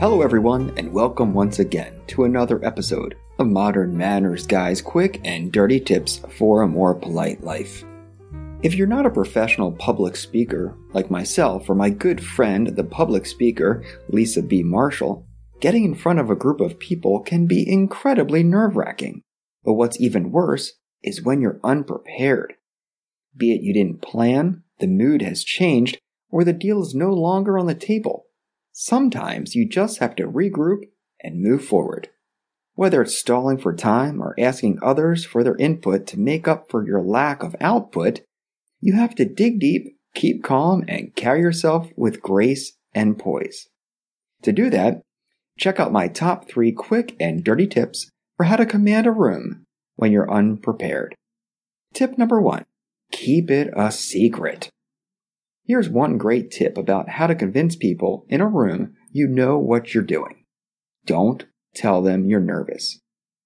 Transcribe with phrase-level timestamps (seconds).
[0.00, 5.52] Hello, everyone, and welcome once again to another episode of Modern Manners Guy's quick and
[5.52, 7.84] dirty tips for a more polite life.
[8.62, 13.26] If you're not a professional public speaker like myself or my good friend, the public
[13.26, 14.62] speaker, Lisa B.
[14.62, 15.26] Marshall,
[15.60, 19.20] getting in front of a group of people can be incredibly nerve wracking.
[19.66, 22.54] But what's even worse is when you're unprepared.
[23.36, 25.98] Be it you didn't plan, the mood has changed,
[26.30, 28.24] or the deal is no longer on the table.
[28.82, 30.84] Sometimes you just have to regroup
[31.22, 32.08] and move forward.
[32.76, 36.86] Whether it's stalling for time or asking others for their input to make up for
[36.86, 38.22] your lack of output,
[38.80, 43.68] you have to dig deep, keep calm, and carry yourself with grace and poise.
[44.44, 45.02] To do that,
[45.58, 48.08] check out my top three quick and dirty tips
[48.38, 51.14] for how to command a room when you're unprepared.
[51.92, 52.64] Tip number one
[53.12, 54.70] keep it a secret.
[55.70, 59.94] Here's one great tip about how to convince people in a room you know what
[59.94, 60.44] you're doing.
[61.06, 61.46] Don't
[61.76, 62.98] tell them you're nervous.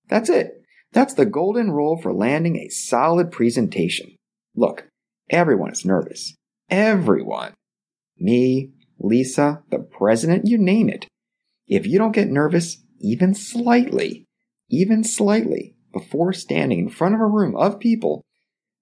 [0.08, 0.62] That's it.
[0.90, 4.16] That's the golden rule for landing a solid presentation.
[4.56, 4.88] Look,
[5.28, 6.34] everyone is nervous.
[6.70, 7.52] Everyone.
[8.16, 11.06] Me, Lisa, the president, you name it.
[11.68, 14.24] If you don't get nervous, even slightly,
[14.70, 18.22] even slightly, before standing in front of a room of people,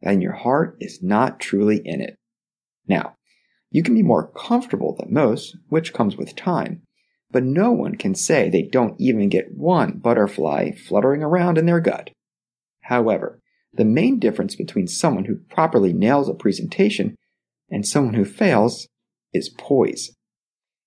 [0.00, 2.14] then your heart is not truly in it.
[2.86, 3.16] Now,
[3.72, 6.82] you can be more comfortable than most, which comes with time,
[7.30, 11.80] but no one can say they don't even get one butterfly fluttering around in their
[11.80, 12.10] gut.
[12.82, 13.40] However,
[13.72, 17.16] the main difference between someone who properly nails a presentation
[17.70, 18.86] and someone who fails
[19.32, 20.10] is poise.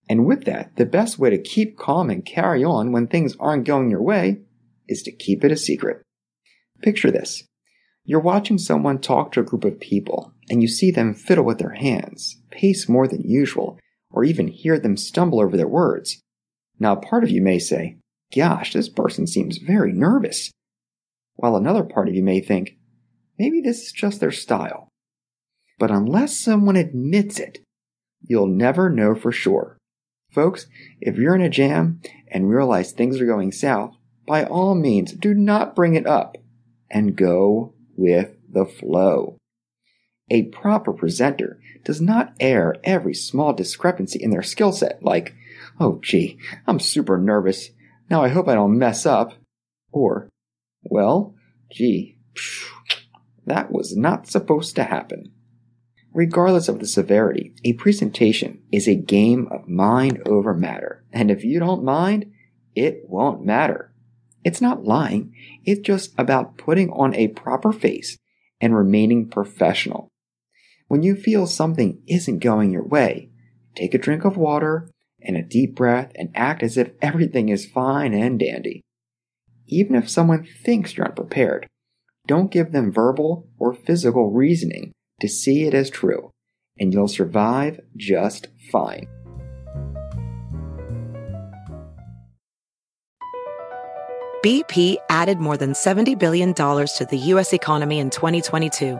[0.07, 3.65] And with that, the best way to keep calm and carry on when things aren't
[3.65, 4.41] going your way
[4.87, 6.03] is to keep it a secret.
[6.83, 7.41] Picture this.
[8.03, 11.57] You're watching someone talk to a group of people, and you see them fiddle with
[11.57, 13.79] their hands, pace more than usual,
[14.11, 16.19] or even hear them stumble over their words.
[16.79, 17.97] Now, part of you may say,
[18.35, 20.51] Gosh, this person seems very nervous.
[21.35, 22.77] While another part of you may think,
[23.37, 24.89] Maybe this is just their style.
[25.77, 27.59] But unless someone admits it,
[28.21, 29.77] you'll never know for sure.
[30.31, 30.67] Folks,
[31.01, 33.95] if you're in a jam and realize things are going south,
[34.25, 36.37] by all means, do not bring it up
[36.89, 39.37] and go with the flow.
[40.29, 45.35] A proper presenter does not air every small discrepancy in their skill set, like,
[45.79, 47.69] oh gee, I'm super nervous.
[48.09, 49.33] Now I hope I don't mess up.
[49.91, 50.29] Or,
[50.83, 51.35] well,
[51.71, 52.17] gee,
[53.45, 55.31] that was not supposed to happen.
[56.13, 61.03] Regardless of the severity, a presentation is a game of mind over matter.
[61.11, 62.31] And if you don't mind,
[62.73, 63.93] it won't matter.
[64.43, 65.33] It's not lying.
[65.65, 68.17] It's just about putting on a proper face
[68.61, 70.07] and remaining professional.
[70.87, 73.29] When you feel something isn't going your way,
[73.75, 77.65] take a drink of water and a deep breath and act as if everything is
[77.65, 78.81] fine and dandy.
[79.67, 81.65] Even if someone thinks you're unprepared,
[82.27, 86.29] don't give them verbal or physical reasoning to see it as true,
[86.79, 89.07] and you'll survive just fine.
[94.43, 97.53] BP added more than $70 billion to the U.S.
[97.53, 98.99] economy in 2022.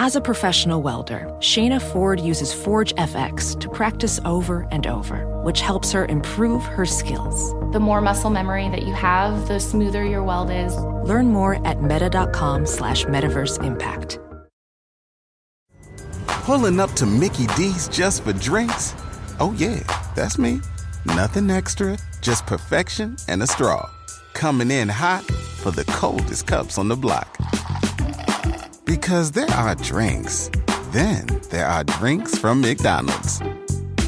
[0.00, 5.60] As a professional welder, Shayna Ford uses Forge FX to practice over and over, which
[5.60, 7.52] helps her improve her skills.
[7.72, 10.76] The more muscle memory that you have, the smoother your weld is.
[10.76, 14.20] Learn more at meta.com slash metaverse impact.
[16.28, 18.94] Pulling up to Mickey D's just for drinks?
[19.40, 19.82] Oh, yeah,
[20.14, 20.60] that's me.
[21.06, 23.90] Nothing extra, just perfection and a straw.
[24.32, 27.36] Coming in hot for the coldest cups on the block.
[28.88, 30.50] Because there are drinks,
[30.92, 33.38] then there are drinks from McDonald's.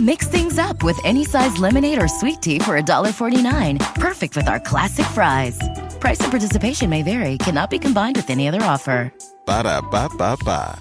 [0.01, 3.79] Mix things up with any size lemonade or sweet tea for $1.49.
[3.97, 5.61] Perfect with our classic fries.
[6.01, 9.13] Price and participation may vary, cannot be combined with any other offer.
[9.45, 10.79] Ba da ba ba ba.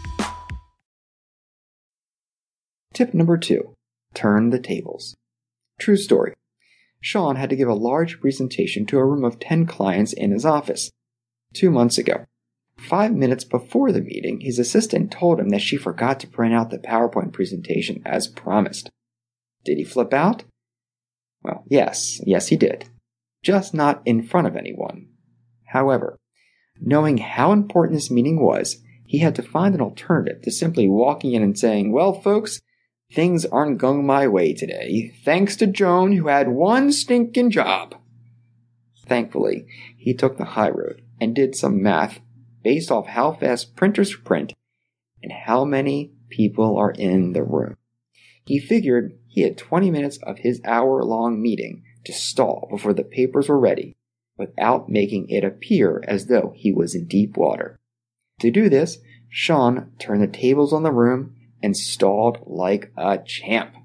[2.94, 3.76] Tip number two
[4.14, 5.18] turn the tables.
[5.78, 6.36] True story.
[7.02, 10.46] Sean had to give a large presentation to a room of 10 clients in his
[10.46, 10.90] office
[11.54, 12.24] two months ago.
[12.88, 16.70] Five minutes before the meeting, his assistant told him that she forgot to print out
[16.70, 18.90] the PowerPoint presentation as promised.
[19.66, 20.44] Did he flip out?
[21.44, 22.86] Well, yes, yes, he did.
[23.44, 25.08] Just not in front of anyone.
[25.68, 26.18] However,
[26.80, 31.34] knowing how important this meeting was, he had to find an alternative to simply walking
[31.34, 32.62] in and saying, Well, folks,
[33.12, 37.96] things aren't going my way today, thanks to Joan, who had one stinking job.
[39.08, 39.66] Thankfully,
[39.98, 42.20] he took the high road and did some math
[42.64, 44.54] based off how fast printers print
[45.22, 47.76] and how many people are in the room.
[48.46, 53.04] He figured he had 20 minutes of his hour long meeting to stall before the
[53.04, 53.96] papers were ready
[54.38, 57.78] without making it appear as though he was in deep water.
[58.40, 63.76] To do this, Sean turned the tables on the room and stalled like a champ.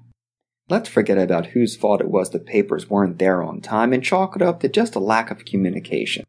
[0.69, 4.35] Let's forget about whose fault it was the papers weren't there on time and chalk
[4.35, 6.25] it up to just a lack of communication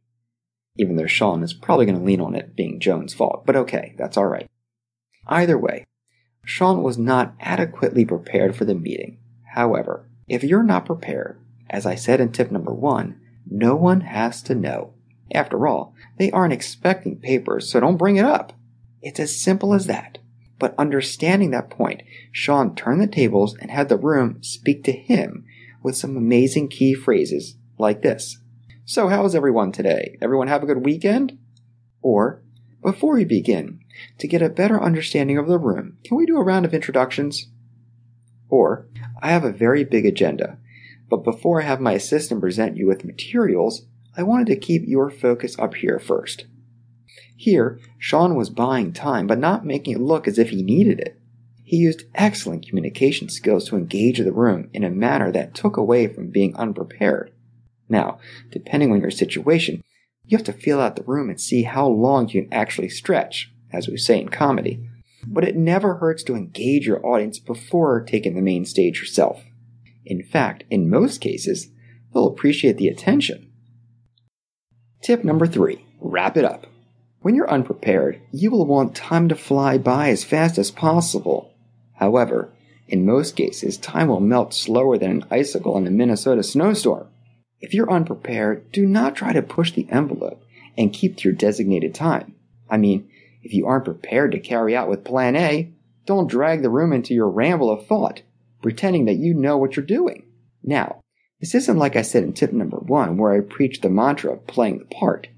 [0.76, 3.94] even though Sean is probably going to lean on it being Joan's fault, but okay,
[3.96, 4.46] that's alright.
[5.26, 5.84] Either way,
[6.44, 9.18] Sean was not adequately prepared for the meeting.
[9.54, 14.42] However, if you're not prepared, as I said in tip number one, no one has
[14.42, 14.94] to know.
[15.32, 18.52] After all, they aren't expecting papers, so don't bring it up.
[19.02, 20.18] It's as simple as that.
[20.58, 22.02] But understanding that point,
[22.32, 25.44] Sean turned the tables and had the room speak to him
[25.82, 28.38] with some amazing key phrases like this.
[28.88, 30.16] So, how is everyone today?
[30.22, 31.36] Everyone have a good weekend?
[32.02, 32.44] Or,
[32.80, 33.80] before we begin,
[34.18, 37.48] to get a better understanding of the room, can we do a round of introductions?
[38.48, 38.86] Or,
[39.20, 40.58] I have a very big agenda,
[41.10, 43.86] but before I have my assistant present you with materials,
[44.16, 46.46] I wanted to keep your focus up here first.
[47.34, 51.20] Here, Sean was buying time, but not making it look as if he needed it.
[51.64, 56.06] He used excellent communication skills to engage the room in a manner that took away
[56.06, 57.32] from being unprepared.
[57.88, 58.18] Now,
[58.50, 59.82] depending on your situation,
[60.24, 63.52] you have to feel out the room and see how long you can actually stretch,
[63.72, 64.88] as we say in comedy.
[65.26, 69.42] But it never hurts to engage your audience before taking the main stage yourself.
[70.04, 71.68] In fact, in most cases,
[72.12, 73.50] they'll appreciate the attention.
[75.02, 76.66] Tip number three wrap it up.
[77.20, 81.52] When you're unprepared, you will want time to fly by as fast as possible.
[81.94, 82.52] However,
[82.88, 87.08] in most cases, time will melt slower than an icicle in a Minnesota snowstorm.
[87.60, 90.44] If you're unprepared, do not try to push the envelope
[90.76, 92.34] and keep to your designated time.
[92.68, 93.08] I mean,
[93.42, 95.72] if you aren't prepared to carry out with plan A,
[96.04, 98.22] don't drag the room into your ramble of thought,
[98.62, 100.26] pretending that you know what you're doing.
[100.62, 101.00] Now,
[101.40, 104.46] this isn't like I said in tip number one, where I preach the mantra of
[104.46, 105.28] playing the part.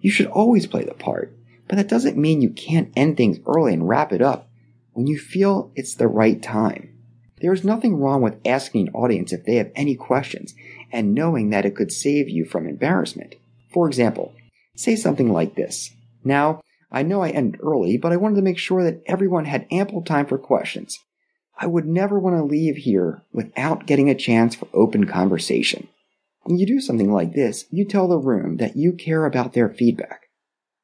[0.00, 1.36] You should always play the part,
[1.68, 4.48] but that doesn't mean you can't end things early and wrap it up
[4.92, 6.92] when you feel it's the right time.
[7.42, 10.54] There is nothing wrong with asking an audience if they have any questions
[10.92, 13.34] and knowing that it could save you from embarrassment.
[13.72, 14.32] For example,
[14.76, 15.90] say something like this.
[16.22, 16.60] Now,
[16.92, 20.02] I know I ended early, but I wanted to make sure that everyone had ample
[20.02, 21.00] time for questions.
[21.58, 25.88] I would never want to leave here without getting a chance for open conversation.
[26.44, 29.68] When you do something like this, you tell the room that you care about their
[29.68, 30.28] feedback.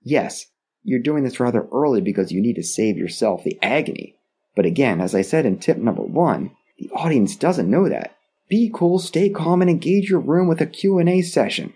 [0.02, 0.46] Yes,
[0.82, 4.17] you're doing this rather early because you need to save yourself the agony.
[4.58, 6.50] But again, as I said in tip number one,
[6.80, 8.16] the audience doesn't know that.
[8.48, 11.74] Be cool, stay calm, and engage your room with a Q&A session.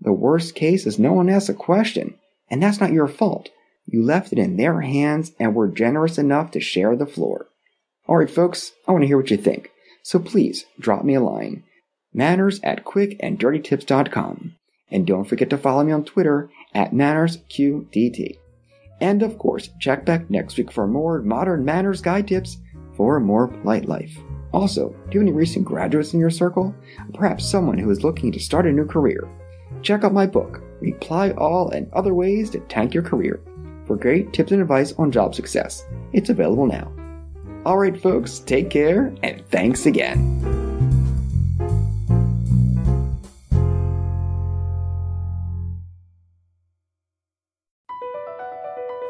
[0.00, 2.14] The worst case is no one asks a question,
[2.48, 3.50] and that's not your fault.
[3.84, 7.48] You left it in their hands and were generous enough to share the floor.
[8.08, 9.70] Alright folks, I want to hear what you think,
[10.02, 11.64] so please drop me a line.
[12.14, 14.54] Manners at quickanddirtytips.com.
[14.90, 18.38] And don't forget to follow me on Twitter at MannersQDT.
[19.02, 22.58] And of course, check back next week for more modern manners guide tips
[22.96, 24.16] for a more polite life.
[24.52, 26.74] Also, do you have any recent graduates in your circle?
[27.12, 29.28] Perhaps someone who is looking to start a new career?
[29.82, 33.42] Check out my book, Reply All and Other Ways to Tank Your Career.
[33.84, 35.84] for great tips and advice on job success.
[36.12, 36.92] It's available now.
[37.66, 40.51] Alright, folks, take care and thanks again.